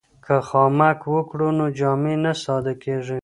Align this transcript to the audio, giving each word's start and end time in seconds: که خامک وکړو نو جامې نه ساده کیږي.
که 0.25 0.35
خامک 0.47 0.99
وکړو 1.15 1.49
نو 1.57 1.65
جامې 1.79 2.15
نه 2.23 2.31
ساده 2.43 2.73
کیږي. 2.83 3.19